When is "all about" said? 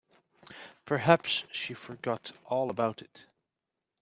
2.45-3.03